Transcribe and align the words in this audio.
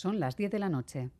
Son 0.00 0.18
las 0.18 0.34
10 0.34 0.50
de 0.50 0.58
la 0.58 0.70
noche. 0.70 1.10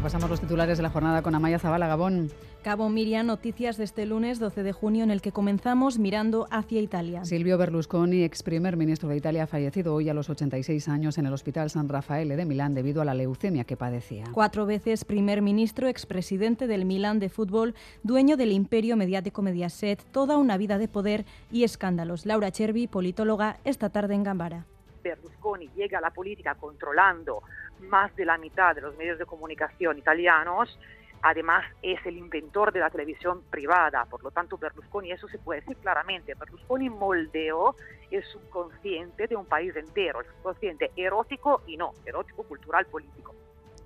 Repasamos 0.00 0.30
los 0.30 0.40
titulares 0.40 0.78
de 0.78 0.82
la 0.82 0.88
jornada 0.88 1.20
con 1.20 1.34
Amaya 1.34 1.58
Zabala 1.58 1.86
Gabón. 1.86 2.30
Cabo 2.62 2.88
Miriam, 2.88 3.26
noticias 3.26 3.76
de 3.76 3.84
este 3.84 4.06
lunes 4.06 4.38
12 4.38 4.62
de 4.62 4.72
junio 4.72 5.04
en 5.04 5.10
el 5.10 5.20
que 5.20 5.30
comenzamos 5.30 5.98
mirando 5.98 6.48
hacia 6.50 6.80
Italia. 6.80 7.22
Silvio 7.26 7.58
Berlusconi, 7.58 8.22
ex 8.22 8.42
primer 8.42 8.78
ministro 8.78 9.10
de 9.10 9.18
Italia, 9.18 9.46
fallecido 9.46 9.94
hoy 9.94 10.08
a 10.08 10.14
los 10.14 10.30
86 10.30 10.88
años 10.88 11.18
en 11.18 11.26
el 11.26 11.34
Hospital 11.34 11.68
San 11.68 11.90
Rafael 11.90 12.30
de 12.30 12.46
Milán 12.46 12.72
debido 12.72 13.02
a 13.02 13.04
la 13.04 13.12
leucemia 13.12 13.64
que 13.64 13.76
padecía. 13.76 14.24
Cuatro 14.32 14.64
veces 14.64 15.04
primer 15.04 15.42
ministro, 15.42 15.86
expresidente 15.86 16.66
del 16.66 16.86
Milán 16.86 17.18
de 17.18 17.28
fútbol, 17.28 17.74
dueño 18.02 18.38
del 18.38 18.52
imperio 18.52 18.96
mediático 18.96 19.42
Mediaset, 19.42 20.02
toda 20.12 20.38
una 20.38 20.56
vida 20.56 20.78
de 20.78 20.88
poder 20.88 21.26
y 21.52 21.64
escándalos. 21.64 22.24
Laura 22.24 22.50
Chervi, 22.50 22.86
politóloga, 22.86 23.58
esta 23.64 23.90
tarde 23.90 24.14
en 24.14 24.22
Gambara. 24.22 24.64
Berlusconi 25.02 25.68
llega 25.74 25.98
a 25.98 26.00
la 26.00 26.10
política 26.10 26.54
controlando 26.54 27.42
más 27.80 28.14
de 28.16 28.24
la 28.24 28.38
mitad 28.38 28.74
de 28.74 28.80
los 28.80 28.96
medios 28.96 29.18
de 29.18 29.26
comunicación 29.26 29.98
italianos, 29.98 30.78
además 31.22 31.64
es 31.82 32.04
el 32.06 32.16
inventor 32.16 32.72
de 32.72 32.80
la 32.80 32.90
televisión 32.90 33.42
privada, 33.50 34.04
por 34.06 34.22
lo 34.22 34.30
tanto 34.30 34.58
Berlusconi, 34.58 35.12
eso 35.12 35.28
se 35.28 35.38
puede 35.38 35.60
decir 35.60 35.76
claramente, 35.78 36.34
Berlusconi 36.34 36.88
moldeó 36.88 37.76
el 38.10 38.24
subconsciente 38.24 39.26
de 39.26 39.36
un 39.36 39.46
país 39.46 39.74
entero, 39.76 40.20
el 40.20 40.26
subconsciente 40.26 40.90
erótico 40.96 41.62
y 41.66 41.76
no, 41.76 41.92
erótico, 42.04 42.42
cultural, 42.42 42.86
político. 42.86 43.34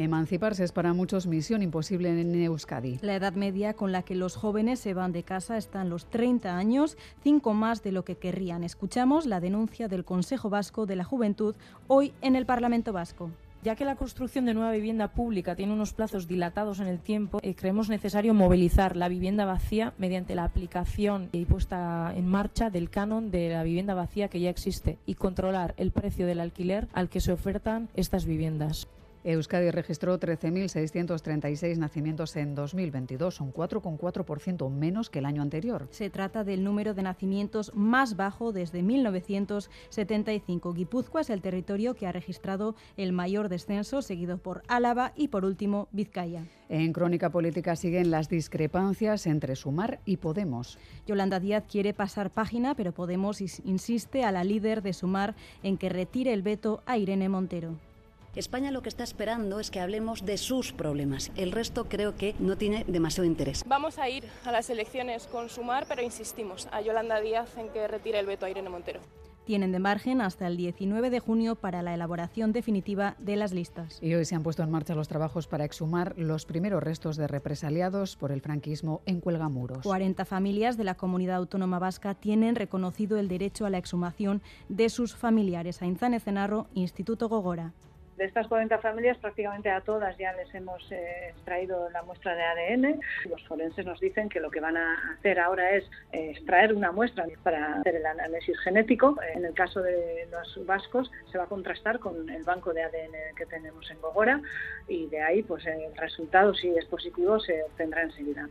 Emanciparse 0.00 0.64
es 0.64 0.72
para 0.72 0.94
muchos 0.94 1.26
misión 1.26 1.60
imposible 1.62 2.18
en 2.18 2.34
Euskadi. 2.34 2.98
La 3.02 3.16
edad 3.16 3.34
media 3.34 3.74
con 3.74 3.92
la 3.92 4.02
que 4.02 4.14
los 4.14 4.34
jóvenes 4.34 4.80
se 4.80 4.94
van 4.94 5.12
de 5.12 5.24
casa 5.24 5.58
está 5.58 5.82
en 5.82 5.90
los 5.90 6.06
30 6.06 6.56
años, 6.56 6.96
cinco 7.22 7.52
más 7.52 7.82
de 7.82 7.92
lo 7.92 8.02
que 8.02 8.16
querrían. 8.16 8.64
Escuchamos 8.64 9.26
la 9.26 9.40
denuncia 9.40 9.88
del 9.88 10.06
Consejo 10.06 10.48
Vasco 10.48 10.86
de 10.86 10.96
la 10.96 11.04
Juventud 11.04 11.54
hoy 11.86 12.14
en 12.22 12.34
el 12.34 12.46
Parlamento 12.46 12.94
Vasco. 12.94 13.30
Ya 13.62 13.76
que 13.76 13.84
la 13.84 13.96
construcción 13.96 14.46
de 14.46 14.54
nueva 14.54 14.72
vivienda 14.72 15.08
pública 15.08 15.54
tiene 15.54 15.74
unos 15.74 15.92
plazos 15.92 16.26
dilatados 16.26 16.80
en 16.80 16.86
el 16.86 16.98
tiempo, 16.98 17.38
eh, 17.42 17.54
creemos 17.54 17.90
necesario 17.90 18.32
movilizar 18.32 18.96
la 18.96 19.08
vivienda 19.08 19.44
vacía 19.44 19.92
mediante 19.98 20.34
la 20.34 20.44
aplicación 20.44 21.28
y 21.32 21.44
puesta 21.44 22.14
en 22.16 22.26
marcha 22.26 22.70
del 22.70 22.88
canon 22.88 23.30
de 23.30 23.50
la 23.50 23.62
vivienda 23.64 23.92
vacía 23.92 24.28
que 24.28 24.40
ya 24.40 24.48
existe 24.48 24.96
y 25.04 25.14
controlar 25.14 25.74
el 25.76 25.90
precio 25.90 26.26
del 26.26 26.40
alquiler 26.40 26.88
al 26.94 27.10
que 27.10 27.20
se 27.20 27.32
ofertan 27.32 27.90
estas 27.94 28.24
viviendas. 28.24 28.88
Euskadi 29.22 29.70
registró 29.70 30.18
13.636 30.18 31.76
nacimientos 31.76 32.36
en 32.36 32.54
2022, 32.54 33.40
un 33.40 33.52
4,4% 33.52 34.70
menos 34.70 35.10
que 35.10 35.18
el 35.18 35.26
año 35.26 35.42
anterior. 35.42 35.88
Se 35.90 36.08
trata 36.08 36.42
del 36.42 36.64
número 36.64 36.94
de 36.94 37.02
nacimientos 37.02 37.72
más 37.74 38.16
bajo 38.16 38.52
desde 38.52 38.82
1975. 38.82 40.72
Guipúzcoa 40.72 41.20
es 41.20 41.30
el 41.30 41.42
territorio 41.42 41.94
que 41.94 42.06
ha 42.06 42.12
registrado 42.12 42.74
el 42.96 43.12
mayor 43.12 43.50
descenso, 43.50 44.00
seguido 44.00 44.38
por 44.38 44.62
Álava 44.68 45.12
y, 45.16 45.28
por 45.28 45.44
último, 45.44 45.88
Vizcaya. 45.92 46.44
En 46.70 46.92
Crónica 46.92 47.30
Política 47.30 47.76
siguen 47.76 48.10
las 48.10 48.28
discrepancias 48.28 49.26
entre 49.26 49.56
Sumar 49.56 50.00
y 50.04 50.16
Podemos. 50.16 50.78
Yolanda 51.06 51.40
Díaz 51.40 51.64
quiere 51.68 51.92
pasar 51.92 52.30
página, 52.30 52.74
pero 52.74 52.92
Podemos 52.92 53.40
insiste 53.40 54.24
a 54.24 54.32
la 54.32 54.44
líder 54.44 54.82
de 54.82 54.92
Sumar 54.92 55.34
en 55.62 55.76
que 55.76 55.88
retire 55.88 56.32
el 56.32 56.42
veto 56.42 56.82
a 56.86 56.96
Irene 56.96 57.28
Montero. 57.28 57.76
España 58.36 58.70
lo 58.70 58.80
que 58.80 58.88
está 58.88 59.02
esperando 59.02 59.58
es 59.58 59.72
que 59.72 59.80
hablemos 59.80 60.24
de 60.24 60.38
sus 60.38 60.72
problemas. 60.72 61.32
El 61.34 61.50
resto 61.50 61.88
creo 61.88 62.16
que 62.16 62.36
no 62.38 62.56
tiene 62.56 62.84
demasiado 62.86 63.26
interés. 63.26 63.64
Vamos 63.66 63.98
a 63.98 64.08
ir 64.08 64.24
a 64.44 64.52
las 64.52 64.70
elecciones 64.70 65.26
con 65.26 65.48
Sumar, 65.48 65.86
pero 65.88 66.02
insistimos 66.02 66.68
a 66.70 66.80
Yolanda 66.80 67.20
Díaz 67.20 67.56
en 67.56 67.68
que 67.70 67.88
retire 67.88 68.20
el 68.20 68.26
veto 68.26 68.46
a 68.46 68.50
Irene 68.50 68.68
Montero 68.68 69.00
tienen 69.46 69.72
de 69.72 69.80
margen 69.80 70.20
hasta 70.20 70.46
el 70.46 70.56
19 70.56 71.10
de 71.10 71.18
junio 71.18 71.56
para 71.56 71.82
la 71.82 71.92
elaboración 71.92 72.52
definitiva 72.52 73.16
de 73.18 73.34
las 73.34 73.52
listas. 73.52 73.98
Y 74.00 74.14
hoy 74.14 74.24
se 74.24 74.36
han 74.36 74.44
puesto 74.44 74.62
en 74.62 74.70
marcha 74.70 74.94
los 74.94 75.08
trabajos 75.08 75.48
para 75.48 75.64
exhumar 75.64 76.14
los 76.16 76.44
primeros 76.44 76.80
restos 76.80 77.16
de 77.16 77.26
represaliados 77.26 78.14
por 78.14 78.30
el 78.30 78.42
franquismo 78.42 79.00
en 79.06 79.20
Cuelgamuros. 79.20 79.82
40 79.82 80.24
familias 80.24 80.76
de 80.76 80.84
la 80.84 80.94
comunidad 80.94 81.36
autónoma 81.36 81.80
vasca 81.80 82.14
tienen 82.14 82.54
reconocido 82.54 83.18
el 83.18 83.26
derecho 83.26 83.66
a 83.66 83.70
la 83.70 83.78
exhumación 83.78 84.40
de 84.68 84.88
sus 84.88 85.16
familiares. 85.16 85.82
A 85.82 85.86
Inzane 85.86 86.20
Cenarro, 86.20 86.68
Instituto 86.74 87.28
Gogora 87.28 87.72
de 88.20 88.26
estas 88.26 88.48
40 88.48 88.76
familias, 88.80 89.16
prácticamente 89.16 89.70
a 89.70 89.80
todas 89.80 90.14
ya 90.18 90.34
les 90.34 90.54
hemos 90.54 90.92
eh, 90.92 91.30
extraído 91.30 91.88
la 91.88 92.02
muestra 92.02 92.34
de 92.34 92.42
ADN. 92.42 93.00
Los 93.30 93.42
forenses 93.48 93.86
nos 93.86 93.98
dicen 93.98 94.28
que 94.28 94.40
lo 94.40 94.50
que 94.50 94.60
van 94.60 94.76
a 94.76 95.14
hacer 95.14 95.40
ahora 95.40 95.70
es 95.70 95.84
eh, 96.12 96.32
extraer 96.32 96.74
una 96.74 96.92
muestra 96.92 97.24
para 97.42 97.76
hacer 97.76 97.94
el 97.94 98.04
análisis 98.04 98.60
genético. 98.60 99.16
En 99.34 99.46
el 99.46 99.54
caso 99.54 99.80
de 99.80 100.28
los 100.30 100.66
vascos, 100.66 101.10
se 101.32 101.38
va 101.38 101.44
a 101.44 101.46
contrastar 101.46 101.98
con 101.98 102.28
el 102.28 102.44
banco 102.44 102.74
de 102.74 102.82
ADN 102.82 103.34
que 103.36 103.46
tenemos 103.46 103.90
en 103.90 103.98
Gogora 104.02 104.42
y 104.86 105.06
de 105.06 105.22
ahí, 105.22 105.42
pues 105.42 105.64
el 105.64 105.96
resultado, 105.96 106.52
si 106.52 106.68
es 106.76 106.84
positivo, 106.84 107.40
se 107.40 107.62
obtendrá 107.62 108.02
enseguida. 108.02 108.50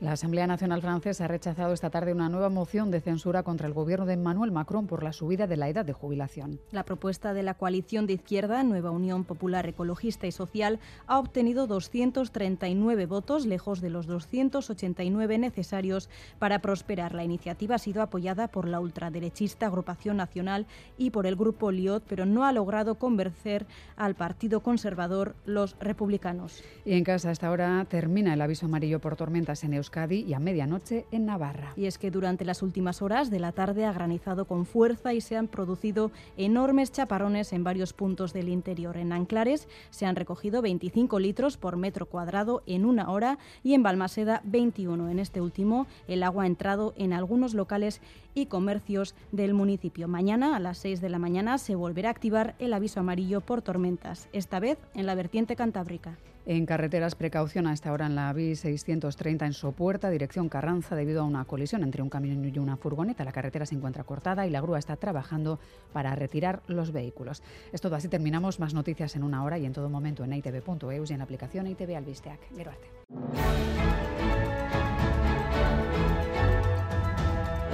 La 0.00 0.12
Asamblea 0.12 0.46
Nacional 0.46 0.80
Francesa 0.80 1.26
ha 1.26 1.28
rechazado 1.28 1.74
esta 1.74 1.90
tarde 1.90 2.14
una 2.14 2.30
nueva 2.30 2.48
moción 2.48 2.90
de 2.90 3.02
censura 3.02 3.42
contra 3.42 3.66
el 3.66 3.74
gobierno 3.74 4.06
de 4.06 4.14
Emmanuel 4.14 4.50
Macron 4.50 4.86
por 4.86 5.02
la 5.02 5.12
subida 5.12 5.46
de 5.46 5.58
la 5.58 5.68
edad 5.68 5.84
de 5.84 5.92
jubilación. 5.92 6.58
La 6.70 6.86
propuesta 6.86 7.34
de 7.34 7.42
la 7.42 7.52
coalición 7.52 8.06
de 8.06 8.14
izquierda, 8.14 8.62
Nueva 8.62 8.92
Unión 8.92 9.24
Popular 9.24 9.66
Ecologista 9.66 10.26
y 10.26 10.32
Social, 10.32 10.80
ha 11.06 11.18
obtenido 11.18 11.66
239 11.66 13.04
votos, 13.04 13.44
lejos 13.44 13.82
de 13.82 13.90
los 13.90 14.06
289 14.06 15.36
necesarios 15.36 16.08
para 16.38 16.60
prosperar. 16.60 17.14
La 17.14 17.24
iniciativa 17.24 17.74
ha 17.74 17.78
sido 17.78 18.00
apoyada 18.00 18.48
por 18.48 18.66
la 18.66 18.80
ultraderechista 18.80 19.66
Agrupación 19.66 20.16
Nacional 20.16 20.66
y 20.96 21.10
por 21.10 21.26
el 21.26 21.36
grupo 21.36 21.72
Liot, 21.72 22.04
pero 22.08 22.24
no 22.24 22.46
ha 22.46 22.52
logrado 22.52 22.94
convencer 22.94 23.66
al 23.96 24.14
Partido 24.14 24.60
Conservador, 24.60 25.36
los 25.44 25.76
republicanos. 25.78 26.64
Y 26.86 26.94
en 26.94 27.04
casa, 27.04 27.30
hasta 27.30 27.48
ahora 27.48 27.84
termina 27.86 28.32
el 28.32 28.40
aviso 28.40 28.64
amarillo 28.64 28.98
por 28.98 29.16
tormentas 29.16 29.62
en 29.62 29.74
Euskadi 29.74 29.89
y 30.10 30.34
a 30.34 30.38
medianoche 30.38 31.04
en 31.10 31.26
Navarra. 31.26 31.72
Y 31.76 31.86
es 31.86 31.98
que 31.98 32.12
durante 32.12 32.44
las 32.44 32.62
últimas 32.62 33.02
horas 33.02 33.28
de 33.28 33.40
la 33.40 33.50
tarde 33.50 33.84
ha 33.84 33.92
granizado 33.92 34.44
con 34.44 34.64
fuerza 34.64 35.14
y 35.14 35.20
se 35.20 35.36
han 35.36 35.48
producido 35.48 36.12
enormes 36.36 36.92
chaparrones 36.92 37.52
en 37.52 37.64
varios 37.64 37.92
puntos 37.92 38.32
del 38.32 38.48
interior. 38.48 38.96
En 38.96 39.12
Anclares 39.12 39.66
se 39.90 40.06
han 40.06 40.14
recogido 40.14 40.62
25 40.62 41.18
litros 41.18 41.56
por 41.56 41.76
metro 41.76 42.06
cuadrado 42.06 42.62
en 42.66 42.84
una 42.84 43.10
hora 43.10 43.38
y 43.64 43.74
en 43.74 43.82
Balmaseda 43.82 44.42
21. 44.44 45.10
En 45.10 45.18
este 45.18 45.40
último, 45.40 45.88
el 46.06 46.22
agua 46.22 46.44
ha 46.44 46.46
entrado 46.46 46.94
en 46.96 47.12
algunos 47.12 47.54
locales 47.54 48.00
y 48.32 48.46
comercios 48.46 49.16
del 49.32 49.54
municipio. 49.54 50.06
Mañana 50.06 50.54
a 50.54 50.60
las 50.60 50.78
6 50.78 51.00
de 51.00 51.08
la 51.08 51.18
mañana 51.18 51.58
se 51.58 51.74
volverá 51.74 52.10
a 52.10 52.12
activar 52.12 52.54
el 52.60 52.72
aviso 52.72 53.00
amarillo 53.00 53.40
por 53.40 53.60
tormentas, 53.60 54.28
esta 54.32 54.60
vez 54.60 54.78
en 54.94 55.06
la 55.06 55.16
vertiente 55.16 55.56
cantábrica. 55.56 56.16
En 56.46 56.66
carreteras, 56.66 57.14
precaución 57.14 57.66
a 57.66 57.72
esta 57.72 57.92
hora 57.92 58.06
en 58.06 58.14
la 58.14 58.32
B630 58.32 59.46
en 59.46 59.52
Sopuerta, 59.52 60.10
dirección 60.10 60.48
Carranza, 60.48 60.96
debido 60.96 61.20
a 61.20 61.24
una 61.24 61.44
colisión 61.44 61.82
entre 61.82 62.02
un 62.02 62.08
camión 62.08 62.44
y 62.44 62.58
una 62.58 62.76
furgoneta. 62.76 63.24
La 63.24 63.32
carretera 63.32 63.66
se 63.66 63.74
encuentra 63.74 64.04
cortada 64.04 64.46
y 64.46 64.50
la 64.50 64.60
grúa 64.60 64.78
está 64.78 64.96
trabajando 64.96 65.58
para 65.92 66.14
retirar 66.14 66.62
los 66.66 66.92
vehículos. 66.92 67.42
Es 67.72 67.80
todo, 67.80 67.96
así 67.96 68.08
terminamos. 68.08 68.58
Más 68.58 68.74
noticias 68.74 69.16
en 69.16 69.22
una 69.22 69.44
hora 69.44 69.58
y 69.58 69.66
en 69.66 69.72
todo 69.72 69.88
momento 69.88 70.24
en 70.24 70.32
itv.eus 70.32 71.10
y 71.10 71.12
en 71.12 71.18
la 71.18 71.24
aplicación 71.24 71.66
ITV 71.66 71.96
Albisteac. 71.96 72.40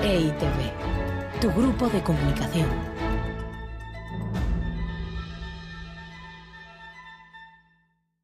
EITV, 0.03 1.41
tu 1.41 1.51
grupo 1.53 1.89
de 1.89 2.03
comunicación. 2.03 2.96